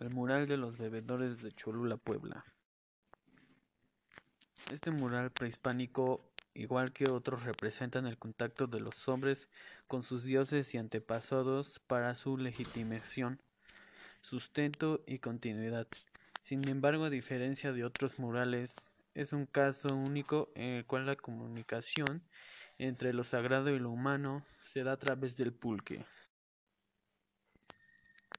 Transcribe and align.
El 0.00 0.10
mural 0.10 0.46
de 0.46 0.56
los 0.56 0.78
bebedores 0.78 1.42
de 1.42 1.50
Cholula, 1.50 1.96
Puebla. 1.96 2.44
Este 4.70 4.92
mural 4.92 5.32
prehispánico, 5.32 6.20
igual 6.54 6.92
que 6.92 7.10
otros, 7.10 7.42
representan 7.42 8.06
el 8.06 8.16
contacto 8.16 8.68
de 8.68 8.78
los 8.78 9.08
hombres 9.08 9.48
con 9.88 10.04
sus 10.04 10.22
dioses 10.22 10.72
y 10.72 10.78
antepasados 10.78 11.80
para 11.80 12.14
su 12.14 12.36
legitimación, 12.36 13.40
sustento 14.20 15.02
y 15.04 15.18
continuidad. 15.18 15.88
Sin 16.42 16.68
embargo, 16.68 17.06
a 17.06 17.10
diferencia 17.10 17.72
de 17.72 17.84
otros 17.84 18.20
murales, 18.20 18.94
es 19.14 19.32
un 19.32 19.46
caso 19.46 19.96
único 19.96 20.52
en 20.54 20.76
el 20.76 20.86
cual 20.86 21.06
la 21.06 21.16
comunicación 21.16 22.22
entre 22.78 23.12
lo 23.12 23.24
sagrado 23.24 23.70
y 23.70 23.80
lo 23.80 23.90
humano 23.90 24.44
se 24.62 24.84
da 24.84 24.92
a 24.92 24.98
través 24.98 25.36
del 25.36 25.52
pulque. 25.52 26.04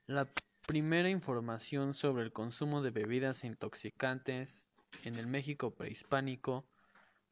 La 0.08 0.26
Primera 0.70 1.10
información 1.10 1.96
sobre 1.96 2.22
el 2.22 2.32
consumo 2.32 2.84
de 2.84 2.92
bebidas 2.92 3.44
intoxicantes 3.44 4.68
en 5.04 5.16
el 5.16 5.26
México 5.26 5.72
prehispánico 5.72 6.64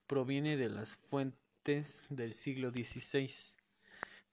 proviene 0.08 0.58
de 0.58 0.70
las 0.70 0.98
fuentes 0.98 2.04
del 2.09 2.34
siglo 2.34 2.72
XVI, 2.72 3.30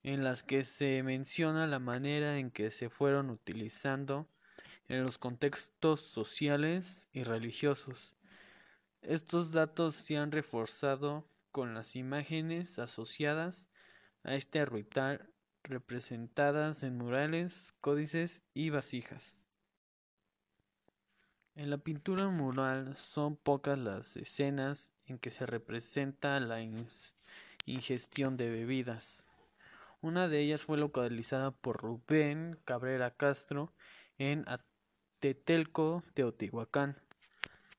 en 0.04 0.24
las 0.24 0.42
que 0.42 0.64
se 0.64 1.02
menciona 1.02 1.66
la 1.66 1.80
manera 1.80 2.38
en 2.38 2.50
que 2.50 2.70
se 2.70 2.88
fueron 2.88 3.28
utilizando 3.28 4.26
en 4.88 5.02
los 5.02 5.18
contextos 5.18 6.00
sociales 6.00 7.10
y 7.12 7.24
religiosos. 7.24 8.16
Estos 9.02 9.52
datos 9.52 9.96
se 9.96 10.16
han 10.16 10.32
reforzado 10.32 11.28
con 11.52 11.74
las 11.74 11.94
imágenes 11.94 12.78
asociadas 12.78 13.68
a 14.22 14.34
este 14.34 14.64
ritual 14.64 15.33
representadas 15.64 16.82
en 16.82 16.96
murales, 16.96 17.74
códices 17.80 18.44
y 18.54 18.70
vasijas. 18.70 19.48
En 21.56 21.70
la 21.70 21.78
pintura 21.78 22.28
mural 22.28 22.96
son 22.96 23.36
pocas 23.36 23.78
las 23.78 24.16
escenas 24.16 24.92
en 25.06 25.18
que 25.18 25.30
se 25.30 25.46
representa 25.46 26.38
la 26.40 26.60
ingestión 27.66 28.36
de 28.36 28.50
bebidas. 28.50 29.26
Una 30.00 30.28
de 30.28 30.40
ellas 30.40 30.64
fue 30.64 30.76
localizada 30.78 31.50
por 31.50 31.80
Rubén 31.80 32.58
Cabrera 32.64 33.10
Castro 33.12 33.72
en 34.18 34.44
Atetelco, 34.48 36.02
Teotihuacán. 36.14 36.98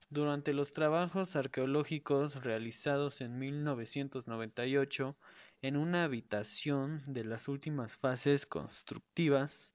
Durante 0.09 0.53
los 0.53 0.71
trabajos 0.71 1.35
arqueológicos 1.35 2.43
realizados 2.43 3.21
en 3.21 3.37
1998 3.37 5.17
en 5.65 5.77
una 5.77 6.03
habitación 6.03 7.01
de 7.07 7.23
las 7.23 7.47
últimas 7.47 7.97
fases 7.97 8.45
constructivas, 8.45 9.73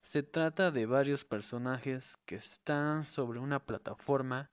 se 0.00 0.22
trata 0.22 0.70
de 0.70 0.86
varios 0.86 1.22
personajes 1.26 2.16
que 2.24 2.36
están 2.36 3.04
sobre 3.04 3.38
una 3.38 3.66
plataforma 3.66 4.50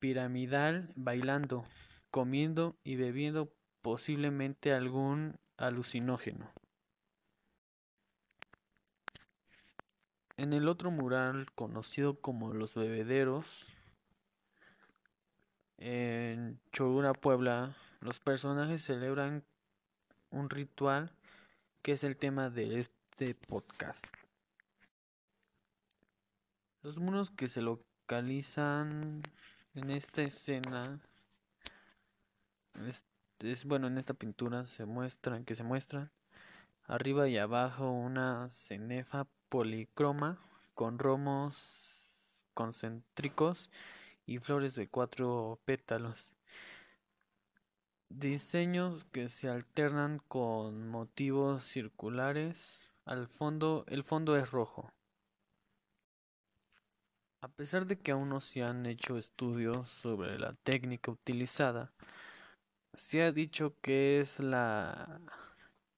piramidal 0.00 0.92
bailando, 0.96 1.64
comiendo 2.10 2.76
y 2.82 2.96
bebiendo 2.96 3.54
posiblemente 3.80 4.72
algún 4.72 5.38
alucinógeno. 5.56 6.52
En 10.36 10.52
el 10.52 10.66
otro 10.66 10.90
mural 10.90 11.46
conocido 11.52 12.20
como 12.20 12.52
Los 12.54 12.74
Bebederos, 12.74 13.72
en 15.78 16.58
Cholula, 16.72 17.14
Puebla, 17.14 17.76
los 18.04 18.20
personajes 18.20 18.82
celebran 18.82 19.42
un 20.28 20.50
ritual 20.50 21.10
que 21.80 21.92
es 21.92 22.04
el 22.04 22.18
tema 22.18 22.50
de 22.50 22.78
este 22.78 23.34
podcast. 23.34 24.04
Los 26.82 26.98
muros 26.98 27.30
que 27.30 27.48
se 27.48 27.62
localizan 27.62 29.22
en 29.74 29.90
esta 29.90 30.20
escena 30.20 31.00
es, 33.38 33.64
bueno 33.64 33.86
en 33.86 33.96
esta 33.96 34.12
pintura 34.12 34.66
se 34.66 34.84
muestran 34.84 35.46
que 35.46 35.54
se 35.54 35.64
muestran 35.64 36.10
arriba 36.86 37.26
y 37.26 37.38
abajo 37.38 37.90
una 37.90 38.50
cenefa 38.50 39.26
policroma 39.48 40.38
con 40.74 40.98
romos 40.98 42.44
concéntricos 42.52 43.70
y 44.26 44.40
flores 44.40 44.74
de 44.74 44.88
cuatro 44.88 45.58
pétalos 45.64 46.28
Diseños 48.08 49.04
que 49.04 49.28
se 49.28 49.48
alternan 49.48 50.20
con 50.28 50.88
motivos 50.88 51.64
circulares. 51.64 52.90
Al 53.04 53.28
fondo, 53.28 53.84
el 53.88 54.04
fondo 54.04 54.36
es 54.36 54.50
rojo. 54.50 54.92
A 57.40 57.48
pesar 57.48 57.86
de 57.86 57.98
que 57.98 58.12
aún 58.12 58.30
no 58.30 58.40
se 58.40 58.62
han 58.62 58.86
hecho 58.86 59.18
estudios 59.18 59.90
sobre 59.90 60.38
la 60.38 60.54
técnica 60.54 61.10
utilizada, 61.10 61.92
se 62.94 63.22
ha 63.22 63.32
dicho 63.32 63.74
que 63.82 64.20
es 64.20 64.40
la 64.40 65.20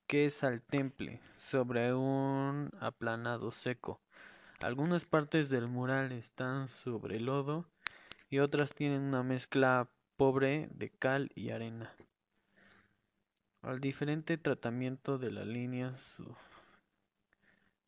que 0.07 0.25
es 0.25 0.43
al 0.43 0.63
temple 0.63 1.21
sobre 1.37 1.93
un 1.93 2.71
aplanado 2.81 3.51
seco. 3.51 4.01
Algunas 4.61 5.05
partes 5.05 5.51
del 5.51 5.69
mural 5.69 6.13
están 6.13 6.69
sobre 6.69 7.21
lodo 7.21 7.67
y 8.31 8.39
otras 8.39 8.75
tienen 8.75 9.03
una 9.03 9.23
mezcla 9.23 9.89
pobre 10.17 10.69
de 10.73 10.91
cal 10.91 11.31
y 11.35 11.51
arena. 11.51 11.95
Al 13.63 13.81
diferente 13.81 14.39
tratamiento 14.39 15.19
de 15.19 15.31
la 15.31 15.45
línea 15.45 15.93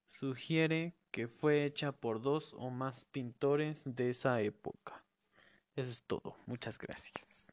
sugiere 0.06 0.94
que 1.10 1.28
fue 1.28 1.64
hecha 1.64 1.92
por 1.92 2.20
dos 2.20 2.54
o 2.54 2.70
más 2.70 3.04
pintores 3.04 3.82
de 3.84 4.10
esa 4.10 4.40
época. 4.40 5.04
Eso 5.76 5.90
es 5.90 6.02
todo. 6.02 6.36
Muchas 6.46 6.78
gracias. 6.78 7.52